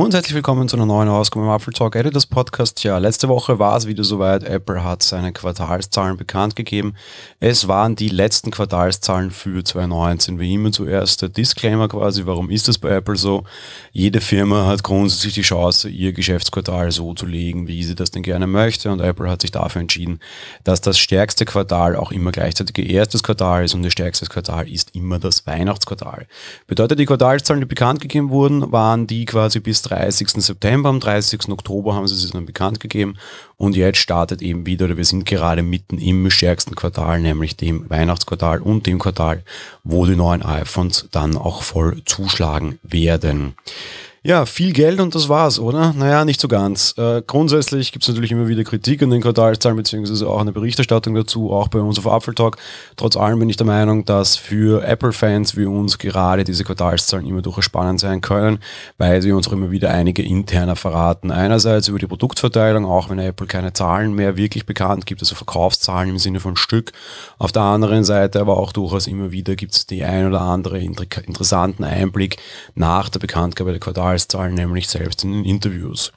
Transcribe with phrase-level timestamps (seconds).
[0.00, 2.82] Und herzlich willkommen zu einer neuen Ausgabe im Apple Talk Editors Podcast.
[2.84, 4.44] Ja, letzte Woche war es wieder soweit.
[4.44, 6.94] Apple hat seine Quartalszahlen bekannt gegeben.
[7.38, 10.40] Es waren die letzten Quartalszahlen für 2019.
[10.40, 12.24] Wie immer zuerst der Disclaimer quasi.
[12.24, 13.44] Warum ist das bei Apple so?
[13.92, 18.22] Jede Firma hat grundsätzlich die Chance, ihr Geschäftsquartal so zu legen, wie sie das denn
[18.22, 18.90] gerne möchte.
[18.90, 20.20] Und Apple hat sich dafür entschieden,
[20.64, 24.66] dass das stärkste Quartal auch immer gleichzeitig ihr erstes Quartal ist und das stärkste Quartal
[24.66, 26.26] ist immer das Weihnachtsquartal.
[26.66, 30.42] Bedeutet, die Quartalszahlen, die bekannt gegeben wurden, waren die quasi bis 30.
[30.42, 30.88] September.
[30.88, 31.48] Am 30.
[31.48, 33.16] Oktober haben sie es dann bekannt gegeben.
[33.56, 37.90] Und jetzt startet eben wieder, oder wir sind gerade mitten im stärksten Quartal, nämlich dem
[37.90, 39.42] Weihnachtsquartal und dem Quartal,
[39.84, 43.54] wo die neuen iPhones dann auch voll zuschlagen werden.
[44.22, 45.94] Ja, viel Geld und das war's, oder?
[45.96, 46.92] Naja, nicht so ganz.
[46.98, 51.50] Äh, grundsätzlich gibt's natürlich immer wieder Kritik an den Quartalszahlen, beziehungsweise auch eine Berichterstattung dazu,
[51.50, 52.58] auch bei uns auf Apple Talk.
[52.96, 57.40] Trotz allem bin ich der Meinung, dass für Apple-Fans wie uns gerade diese Quartalszahlen immer
[57.40, 58.58] durchaus spannend sein können,
[58.98, 61.30] weil sie uns auch immer wieder einige interner verraten.
[61.30, 66.10] Einerseits über die Produktverteilung, auch wenn Apple keine Zahlen mehr wirklich bekannt gibt, also Verkaufszahlen
[66.10, 66.92] im Sinne von Stück.
[67.38, 71.84] Auf der anderen Seite aber auch durchaus immer wieder gibt's die ein oder andere interessanten
[71.84, 72.36] Einblick
[72.74, 76.12] nach der Bekanntgabe der Quartalszahlen Quartalszahlen, nämlich selbst in den Interviews.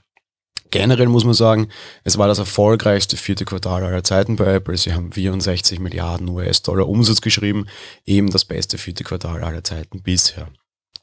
[0.71, 1.67] Generell muss man sagen,
[2.03, 4.75] es war das erfolgreichste vierte Quartal aller Zeiten bei Apple.
[4.75, 7.67] Sie haben 64 Milliarden US-Dollar Umsatz geschrieben,
[8.05, 10.47] eben das beste vierte Quartal aller Zeiten bisher.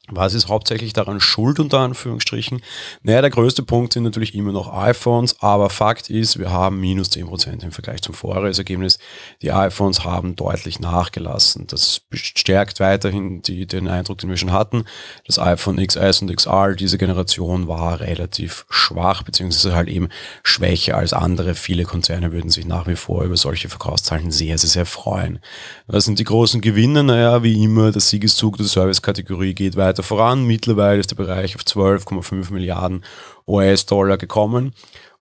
[0.07, 2.61] Was ist hauptsächlich daran schuld, unter Anführungsstrichen?
[3.03, 7.11] Naja, der größte Punkt sind natürlich immer noch iPhones, aber Fakt ist, wir haben minus
[7.11, 8.97] 10% im Vergleich zum Vorjahresergebnis.
[9.43, 11.67] Die iPhones haben deutlich nachgelassen.
[11.67, 14.85] Das bestärkt weiterhin die, den Eindruck, den wir schon hatten.
[15.27, 20.09] Das iPhone XS und XR, diese Generation war relativ schwach, beziehungsweise halt eben
[20.43, 21.53] schwächer als andere.
[21.53, 25.39] Viele Konzerne würden sich nach wie vor über solche Verkaufszahlen sehr, sehr, sehr freuen.
[25.85, 27.03] Was sind die großen Gewinne?
[27.03, 30.45] Naja, wie immer, der Siegeszug der Service-Kategorie geht weiter weiter voran.
[30.45, 33.03] Mittlerweile ist der Bereich auf 12,5 Milliarden
[33.47, 34.73] US-Dollar gekommen.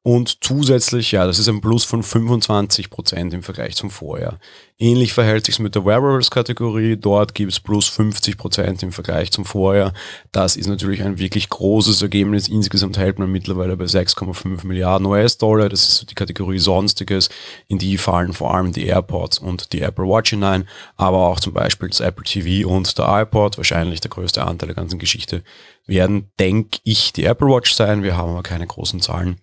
[0.02, 4.38] Und zusätzlich, ja, das ist ein Plus von 25 Prozent im Vergleich zum Vorjahr.
[4.78, 6.96] Ähnlich verhält sich mit der Wearables-Kategorie.
[6.96, 9.92] Dort gibt es plus 50 Prozent im Vergleich zum Vorjahr.
[10.32, 12.48] Das ist natürlich ein wirklich großes Ergebnis.
[12.48, 15.68] Insgesamt hält man mittlerweile bei 6,5 Milliarden US-Dollar.
[15.68, 17.28] Das ist die Kategorie Sonstiges.
[17.68, 21.52] In die fallen vor allem die AirPods und die Apple Watch hinein, aber auch zum
[21.52, 23.58] Beispiel das Apple TV und der iPod.
[23.58, 25.42] Wahrscheinlich der größte Anteil der ganzen Geschichte
[25.84, 28.02] werden, denke ich, die Apple Watch sein.
[28.02, 29.42] Wir haben aber keine großen Zahlen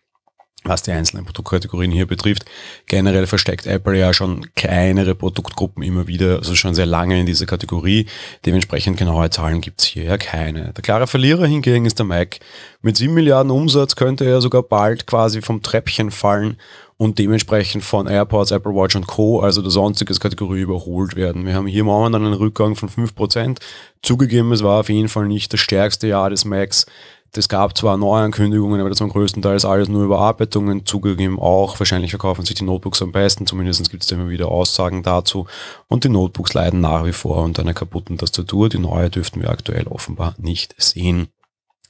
[0.68, 2.46] was die einzelnen Produktkategorien hier betrifft.
[2.86, 7.46] Generell versteckt Apple ja schon kleinere Produktgruppen immer wieder, also schon sehr lange in dieser
[7.46, 8.06] Kategorie.
[8.46, 10.74] Dementsprechend genaue Zahlen gibt's hier ja keine.
[10.74, 12.40] Der klare Verlierer hingegen ist der Mac.
[12.82, 16.58] Mit 7 Milliarden Umsatz könnte er sogar bald quasi vom Treppchen fallen
[16.98, 21.46] und dementsprechend von AirPods, Apple Watch und Co., also der sonstiges Kategorie überholt werden.
[21.46, 23.60] Wir haben hier momentan einen Rückgang von 5%.
[24.02, 26.88] Zugegeben, es war auf jeden Fall nicht das stärkste Jahr des Macs.
[27.36, 31.80] Es gab zwar Neuankündigungen, aber das waren größtenteils alles nur Überarbeitungen, zugegeben auch.
[31.80, 35.46] Wahrscheinlich verkaufen sich die Notebooks am besten, zumindest gibt es immer wieder Aussagen dazu.
[35.88, 38.70] Und die Notebooks leiden nach wie vor unter einer kaputten Tastatur.
[38.70, 41.28] Die neue dürften wir aktuell offenbar nicht sehen.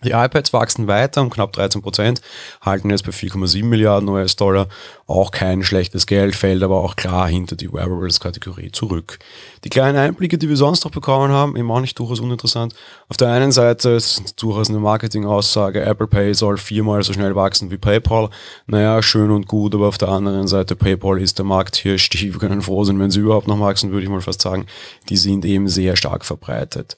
[0.03, 2.21] Die iPads wachsen weiter um knapp 13 Prozent,
[2.61, 4.67] halten jetzt bei 4,7 Milliarden US-Dollar.
[5.07, 9.17] Auch kein schlechtes Geld, fällt aber auch klar hinter die Wearables-Kategorie zurück.
[9.63, 12.75] Die kleinen Einblicke, die wir sonst noch bekommen haben, eben auch nicht durchaus uninteressant.
[13.09, 17.71] Auf der einen Seite ist durchaus eine Marketing-Aussage, Apple Pay soll viermal so schnell wachsen
[17.71, 18.29] wie PayPal.
[18.67, 22.09] Naja, schön und gut, aber auf der anderen Seite, PayPal ist der Markthirsch.
[22.11, 24.67] Die können froh sein, wenn sie überhaupt noch wachsen, würde ich mal fast sagen.
[25.09, 26.97] Die sind eben sehr stark verbreitet.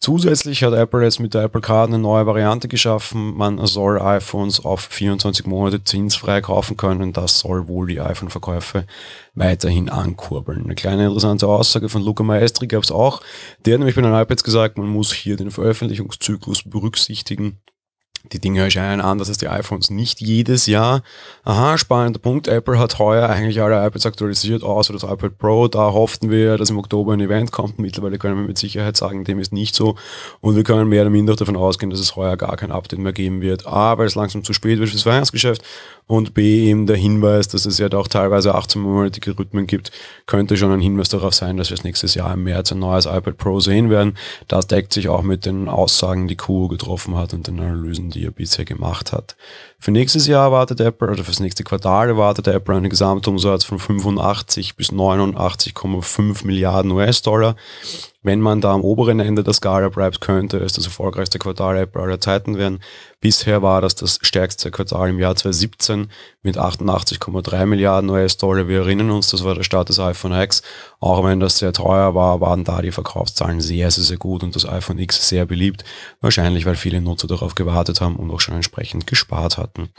[0.00, 3.36] Zusätzlich hat Apple jetzt mit der Apple Card eine neue Variante geschaffen.
[3.36, 7.12] Man soll iPhones auf 24 Monate zinsfrei kaufen können.
[7.12, 8.86] Das soll wohl die iPhone-Verkäufe
[9.34, 10.64] weiterhin ankurbeln.
[10.64, 13.20] Eine kleine interessante Aussage von Luca Maestri gab es auch.
[13.66, 17.60] Der hat nämlich bei den iPads gesagt, man muss hier den Veröffentlichungszyklus berücksichtigen
[18.32, 21.02] die Dinge erscheinen anders als die iPhones nicht jedes Jahr.
[21.44, 22.48] Aha, spannender Punkt.
[22.48, 25.68] Apple hat heuer eigentlich alle iPads aktualisiert, außer das iPad Pro.
[25.68, 27.78] Da hofften wir, dass im Oktober ein Event kommt.
[27.78, 29.96] Mittlerweile können wir mit Sicherheit sagen, dem ist nicht so.
[30.40, 33.12] Und wir können mehr oder minder davon ausgehen, dass es heuer gar kein Update mehr
[33.12, 33.66] geben wird.
[33.66, 35.62] A, weil es langsam zu spät wird fürs Weihnachtsgeschäft.
[36.08, 39.92] Und B, eben der Hinweis, dass es ja doch teilweise 18-monatige Rhythmen gibt,
[40.24, 43.04] könnte schon ein Hinweis darauf sein, dass wir es nächstes Jahr im März ein neues
[43.04, 44.16] iPad Pro sehen werden.
[44.48, 48.24] Das deckt sich auch mit den Aussagen, die Kuo getroffen hat und den Analysen, die
[48.24, 49.36] er bisher gemacht hat.
[49.80, 54.74] Für nächstes Jahr erwartet Apple, oder fürs nächste Quartal erwartet Apple einen Gesamtumsatz von 85
[54.74, 57.54] bis 89,5 Milliarden US-Dollar.
[58.24, 62.02] Wenn man da am oberen Ende der Skala bleibt, könnte es das erfolgreichste Quartal Apple
[62.02, 62.80] aller Zeiten werden.
[63.20, 66.10] Bisher war das das stärkste Quartal im Jahr 2017
[66.42, 68.66] mit 88,3 Milliarden US-Dollar.
[68.66, 70.62] Wir erinnern uns, das war der Start des iPhone X.
[70.98, 74.56] Auch wenn das sehr teuer war, waren da die Verkaufszahlen sehr, sehr, sehr gut und
[74.56, 75.84] das iPhone X sehr beliebt.
[76.20, 79.90] Wahrscheinlich, weil viele Nutzer darauf gewartet haben und auch schon entsprechend gespart hatten.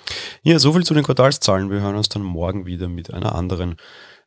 [0.43, 1.69] Ja, soviel zu den Quartalszahlen.
[1.69, 3.77] Wir hören uns dann morgen wieder mit einer anderen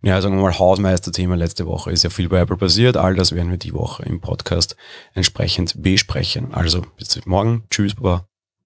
[0.04, 2.96] ja, sagen wir mal, Hausmeister-Thema letzte Woche ist ja viel bei Apple passiert.
[2.96, 4.76] All das werden wir die Woche im Podcast
[5.14, 6.52] entsprechend besprechen.
[6.52, 7.64] Also bis morgen.
[7.70, 8.31] Tschüss, Baba.